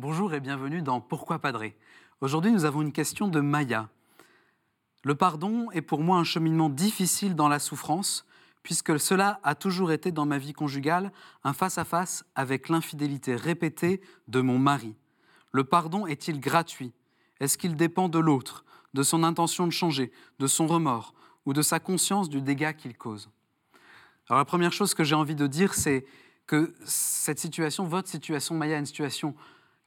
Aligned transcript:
et 0.00 0.40
bienvenue 0.40 0.80
dans 0.80 1.00
Pourquoi 1.00 1.40
Padré 1.40 1.76
Aujourd'hui, 2.20 2.52
nous 2.52 2.64
avons 2.64 2.82
une 2.82 2.92
question 2.92 3.26
de 3.26 3.40
Maya. 3.40 3.88
Le 5.02 5.16
pardon 5.16 5.72
est 5.72 5.82
pour 5.82 6.02
moi 6.02 6.18
un 6.18 6.24
cheminement 6.24 6.68
difficile 6.68 7.34
dans 7.34 7.48
la 7.48 7.58
souffrance, 7.58 8.24
puisque 8.62 9.00
cela 9.00 9.40
a 9.42 9.56
toujours 9.56 9.90
été 9.90 10.12
dans 10.12 10.24
ma 10.24 10.38
vie 10.38 10.52
conjugale 10.52 11.10
un 11.42 11.52
face-à-face 11.52 12.24
avec 12.36 12.68
l'infidélité 12.68 13.34
répétée 13.34 14.00
de 14.28 14.40
mon 14.40 14.56
mari. 14.56 14.94
Le 15.50 15.64
pardon 15.64 16.06
est-il 16.06 16.38
gratuit? 16.38 16.92
Est-ce 17.40 17.58
qu'il 17.58 17.74
dépend 17.74 18.08
de 18.08 18.20
l'autre, 18.20 18.64
de 18.94 19.02
son 19.02 19.24
intention 19.24 19.66
de 19.66 19.72
changer, 19.72 20.12
de 20.38 20.46
son 20.46 20.68
remords 20.68 21.12
ou 21.44 21.52
de 21.52 21.60
sa 21.62 21.80
conscience 21.80 22.28
du 22.28 22.40
dégât 22.40 22.72
qu'il 22.72 22.96
cause? 22.96 23.30
Alors 24.28 24.38
la 24.38 24.44
première 24.44 24.72
chose 24.72 24.94
que 24.94 25.02
j'ai 25.02 25.16
envie 25.16 25.34
de 25.34 25.48
dire, 25.48 25.74
c'est 25.74 26.06
que 26.46 26.72
cette 26.84 27.40
situation, 27.40 27.84
votre 27.84 28.08
situation, 28.08 28.54
Maya, 28.54 28.76
est 28.76 28.80
une 28.80 28.86
situation 28.86 29.34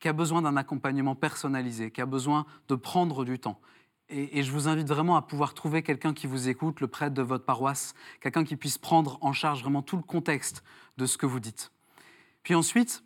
qui 0.02 0.10
a 0.10 0.14
besoin 0.14 0.42
d'un 0.42 0.58
accompagnement 0.58 1.16
personnalisé, 1.16 1.92
qui 1.92 2.02
a 2.02 2.06
besoin 2.06 2.46
de 2.68 2.76
prendre 2.76 3.24
du 3.24 3.40
temps. 3.40 3.62
Et, 4.10 4.44
je 4.44 4.52
vous 4.52 4.68
invite 4.68 4.90
vraiment 4.90 5.16
à 5.16 5.22
pouvoir 5.22 5.54
trouver 5.54 5.84
quelqu'un 5.84 6.14
qui 6.14 6.28
vous 6.28 6.50
écoute, 6.50 6.82
le 6.82 6.88
prêtre 6.88 7.14
de 7.14 7.22
votre 7.22 7.46
paroisse, 7.46 7.94
quelqu'un 8.20 8.44
qui 8.44 8.58
puisse 8.58 8.78
prendre 8.78 9.18
en 9.22 9.32
charge 9.32 9.62
vraiment 9.62 9.82
tout 9.82 9.96
le 9.96 10.04
contexte 10.04 10.64
de 10.98 11.06
ce 11.06 11.18
que 11.18 11.26
vous 11.26 11.40
dites. 11.40 11.72
Puis 12.44 12.56
ensuite, 12.56 13.06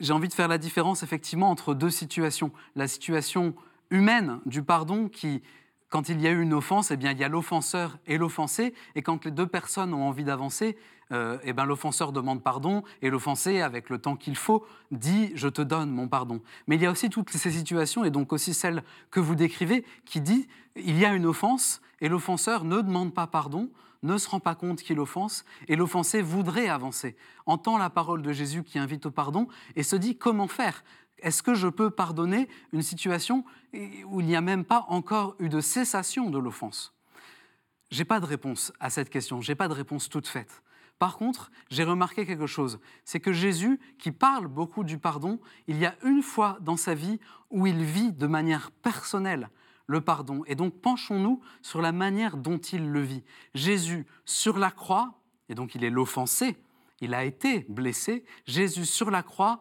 j'ai 0.00 0.12
envie 0.12 0.28
de 0.28 0.34
faire 0.34 0.48
la 0.48 0.58
différence 0.58 1.02
effectivement 1.02 1.48
entre 1.50 1.72
deux 1.72 1.88
situations. 1.88 2.50
La 2.74 2.88
situation 2.88 3.54
humaine 3.88 4.40
du 4.44 4.62
pardon 4.62 5.08
qui, 5.08 5.40
quand 5.88 6.08
il 6.08 6.20
y 6.20 6.26
a 6.26 6.30
eu 6.30 6.42
une 6.42 6.54
offense, 6.54 6.90
eh 6.90 6.96
bien, 6.96 7.12
il 7.12 7.18
y 7.18 7.24
a 7.24 7.28
l'offenseur 7.28 7.98
et 8.06 8.18
l'offensé. 8.18 8.74
Et 8.94 9.02
quand 9.02 9.24
les 9.24 9.30
deux 9.30 9.46
personnes 9.46 9.94
ont 9.94 10.08
envie 10.08 10.24
d'avancer, 10.24 10.76
euh, 11.12 11.38
eh 11.44 11.52
ben, 11.52 11.64
l'offenseur 11.64 12.12
demande 12.12 12.42
pardon 12.42 12.82
et 13.02 13.10
l'offensé, 13.10 13.60
avec 13.60 13.90
le 13.90 13.98
temps 13.98 14.16
qu'il 14.16 14.36
faut, 14.36 14.66
dit 14.90 15.32
je 15.34 15.48
te 15.48 15.62
donne 15.62 15.90
mon 15.90 16.08
pardon. 16.08 16.40
Mais 16.66 16.76
il 16.76 16.82
y 16.82 16.86
a 16.86 16.90
aussi 16.90 17.10
toutes 17.10 17.30
ces 17.30 17.50
situations, 17.50 18.04
et 18.04 18.10
donc 18.10 18.32
aussi 18.32 18.54
celle 18.54 18.82
que 19.10 19.20
vous 19.20 19.34
décrivez, 19.34 19.84
qui 20.04 20.20
dit 20.20 20.48
il 20.76 20.98
y 20.98 21.04
a 21.04 21.12
une 21.12 21.26
offense 21.26 21.80
et 22.00 22.08
l'offenseur 22.08 22.64
ne 22.64 22.80
demande 22.80 23.14
pas 23.14 23.26
pardon, 23.26 23.70
ne 24.02 24.18
se 24.18 24.28
rend 24.28 24.40
pas 24.40 24.54
compte 24.54 24.82
qu'il 24.82 25.00
offense, 25.00 25.44
et 25.68 25.76
l'offensé 25.76 26.20
voudrait 26.20 26.68
avancer, 26.68 27.16
entend 27.46 27.78
la 27.78 27.88
parole 27.88 28.22
de 28.22 28.32
Jésus 28.32 28.62
qui 28.62 28.78
invite 28.78 29.06
au 29.06 29.10
pardon 29.10 29.48
et 29.76 29.82
se 29.82 29.96
dit 29.96 30.16
comment 30.16 30.48
faire? 30.48 30.84
Est-ce 31.24 31.42
que 31.42 31.54
je 31.54 31.68
peux 31.68 31.90
pardonner 31.90 32.48
une 32.72 32.82
situation 32.82 33.44
où 34.06 34.20
il 34.20 34.26
n'y 34.26 34.36
a 34.36 34.42
même 34.42 34.64
pas 34.64 34.84
encore 34.88 35.34
eu 35.38 35.48
de 35.48 35.60
cessation 35.60 36.28
de 36.30 36.38
l'offense? 36.38 36.92
J'ai 37.90 38.04
pas 38.04 38.20
de 38.20 38.26
réponse 38.26 38.72
à 38.78 38.90
cette 38.90 39.08
question, 39.08 39.40
j'ai 39.40 39.54
pas 39.54 39.68
de 39.68 39.72
réponse 39.72 40.10
toute 40.10 40.28
faite. 40.28 40.62
Par 40.98 41.16
contre, 41.16 41.50
j'ai 41.70 41.82
remarqué 41.82 42.26
quelque 42.26 42.46
chose, 42.46 42.78
c'est 43.04 43.20
que 43.20 43.32
Jésus, 43.32 43.80
qui 43.98 44.12
parle 44.12 44.48
beaucoup 44.48 44.84
du 44.84 44.98
pardon, 44.98 45.40
il 45.66 45.78
y 45.78 45.86
a 45.86 45.94
une 46.04 46.22
fois 46.22 46.58
dans 46.60 46.76
sa 46.76 46.94
vie 46.94 47.18
où 47.50 47.66
il 47.66 47.82
vit 47.82 48.12
de 48.12 48.26
manière 48.26 48.70
personnelle 48.70 49.48
le 49.86 50.02
pardon. 50.02 50.42
Et 50.46 50.54
donc 50.54 50.74
penchons-nous 50.80 51.40
sur 51.62 51.80
la 51.80 51.92
manière 51.92 52.36
dont 52.36 52.58
il 52.58 52.90
le 52.90 53.00
vit. 53.00 53.24
Jésus 53.54 54.06
sur 54.26 54.58
la 54.58 54.70
croix, 54.70 55.14
et 55.48 55.54
donc 55.54 55.74
il 55.74 55.84
est 55.84 55.90
l'offensé, 55.90 56.56
il 57.00 57.14
a 57.14 57.24
été 57.24 57.64
blessé, 57.70 58.24
Jésus 58.46 58.84
sur 58.84 59.10
la 59.10 59.22
croix, 59.22 59.60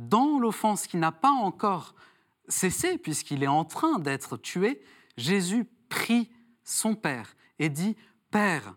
dans 0.00 0.38
l'offense 0.38 0.86
qui 0.86 0.96
n'a 0.96 1.12
pas 1.12 1.30
encore 1.30 1.94
cessé, 2.48 2.96
puisqu'il 2.96 3.42
est 3.42 3.48
en 3.48 3.66
train 3.66 3.98
d'être 3.98 4.38
tué, 4.38 4.82
Jésus 5.18 5.68
prie 5.90 6.30
son 6.64 6.94
Père 6.94 7.36
et 7.58 7.68
dit, 7.68 7.96
Père, 8.30 8.76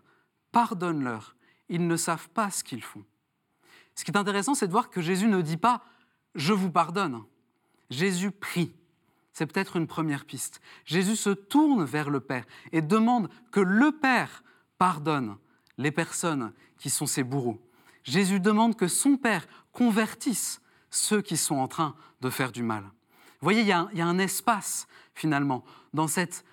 pardonne-leur, 0.52 1.34
ils 1.70 1.86
ne 1.86 1.96
savent 1.96 2.28
pas 2.28 2.50
ce 2.50 2.62
qu'ils 2.62 2.82
font. 2.82 3.04
Ce 3.94 4.04
qui 4.04 4.10
est 4.10 4.16
intéressant, 4.18 4.54
c'est 4.54 4.66
de 4.66 4.72
voir 4.72 4.90
que 4.90 5.00
Jésus 5.00 5.26
ne 5.26 5.40
dit 5.40 5.56
pas⁇ 5.56 5.76
Je 6.34 6.52
vous 6.52 6.70
pardonne⁇ 6.70 7.16
Jésus 7.88 8.30
prie. 8.30 8.74
C'est 9.32 9.46
peut-être 9.46 9.76
une 9.76 9.86
première 9.86 10.26
piste. 10.26 10.60
Jésus 10.84 11.16
se 11.16 11.30
tourne 11.30 11.84
vers 11.84 12.10
le 12.10 12.20
Père 12.20 12.44
et 12.72 12.82
demande 12.82 13.30
que 13.50 13.60
le 13.60 13.92
Père 13.92 14.44
pardonne 14.76 15.36
les 15.78 15.90
personnes 15.90 16.52
qui 16.76 16.90
sont 16.90 17.06
ses 17.06 17.24
bourreaux. 17.24 17.60
Jésus 18.02 18.40
demande 18.40 18.76
que 18.76 18.88
son 18.88 19.16
Père 19.16 19.46
convertisse 19.72 20.60
ceux 20.94 21.22
qui 21.22 21.36
sont 21.36 21.56
en 21.56 21.68
train 21.68 21.94
de 22.20 22.30
faire 22.30 22.52
du 22.52 22.62
mal. 22.62 22.82
Vous 22.82 23.46
voyez, 23.46 23.60
il 23.60 23.66
y 23.66 23.72
a 23.72 24.06
un 24.06 24.18
espace, 24.18 24.86
finalement, 25.14 25.64
dans 25.92 26.06
cette 26.08 26.44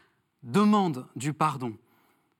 demande 0.43 1.07
du 1.15 1.33
pardon. 1.33 1.73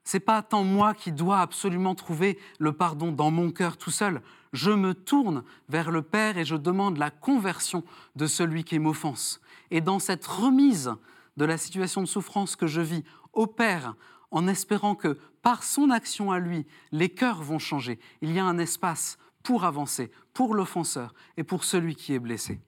C'est 0.04 0.20
pas 0.20 0.42
tant 0.42 0.64
moi 0.64 0.94
qui 0.94 1.12
dois 1.12 1.40
absolument 1.40 1.96
trouver 1.96 2.40
le 2.60 2.74
pardon 2.74 3.12
dans 3.12 3.30
mon 3.30 3.52
cœur 3.52 3.78
tout 3.78 3.92
seul. 3.92 4.22
Je 4.52 4.72
me 4.72 4.94
tourne 4.94 5.44
vers 5.70 5.92
le 5.92 6.02
Père 6.02 6.38
et 6.38 6.44
je 6.44 6.56
demande 6.56 6.98
la 6.98 7.12
conversion 7.12 7.84
de 8.16 8.26
celui 8.26 8.64
qui 8.64 8.80
m'offense. 8.80 9.40
Et 9.70 9.80
dans 9.80 10.00
cette 10.00 10.26
remise 10.26 10.94
de 11.38 11.46
la 11.46 11.58
situation 11.58 12.02
de 12.02 12.08
souffrance 12.08 12.56
que 12.56 12.68
je 12.68 12.82
vis 12.82 13.04
au 13.34 13.46
Père, 13.48 13.96
en 14.32 14.48
espérant 14.48 14.96
que 14.96 15.18
par 15.44 15.64
son 15.64 15.92
action 15.92 16.32
à 16.32 16.40
lui, 16.40 16.66
les 16.92 17.10
cœurs 17.10 17.44
vont 17.44 17.60
changer, 17.60 18.00
il 18.22 18.32
y 18.32 18.40
a 18.40 18.46
un 18.46 18.58
espace 18.58 19.18
pour 19.44 19.66
avancer, 19.66 20.12
pour 20.34 20.56
l'offenseur 20.56 21.14
et 21.38 21.44
pour 21.44 21.64
celui 21.64 21.96
qui 21.96 22.14
est 22.14 22.20
blessé. 22.20 22.60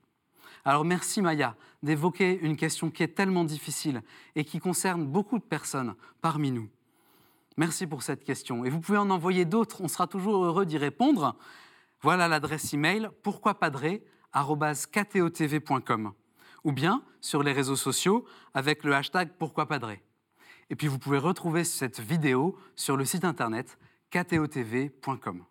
Alors 0.64 0.84
merci 0.84 1.20
Maya 1.20 1.56
d'évoquer 1.82 2.38
une 2.40 2.56
question 2.56 2.90
qui 2.90 3.02
est 3.02 3.14
tellement 3.14 3.44
difficile 3.44 4.02
et 4.34 4.44
qui 4.44 4.58
concerne 4.58 5.04
beaucoup 5.04 5.38
de 5.38 5.44
personnes 5.44 5.94
parmi 6.22 6.50
nous. 6.50 6.70
Merci 7.56 7.86
pour 7.86 8.02
cette 8.02 8.24
question. 8.24 8.64
Et 8.64 8.70
vous 8.70 8.80
pouvez 8.80 8.98
en 8.98 9.10
envoyer 9.10 9.44
d'autres, 9.44 9.82
on 9.82 9.88
sera 9.88 10.06
toujours 10.06 10.44
heureux 10.44 10.66
d'y 10.66 10.78
répondre. 10.78 11.36
Voilà 12.00 12.26
l'adresse 12.26 12.74
email 12.74 13.08
pourquoipadré.com 13.22 16.12
ou 16.64 16.72
bien 16.72 17.02
sur 17.20 17.42
les 17.42 17.52
réseaux 17.52 17.76
sociaux 17.76 18.24
avec 18.54 18.84
le 18.84 18.94
hashtag 18.94 19.30
pourquoipadré. 19.38 20.02
Et 20.70 20.76
puis 20.76 20.88
vous 20.88 20.98
pouvez 20.98 21.18
retrouver 21.18 21.64
cette 21.64 22.00
vidéo 22.00 22.56
sur 22.74 22.96
le 22.96 23.04
site 23.04 23.24
internet 23.24 23.78
ktotv.com. 24.10 25.44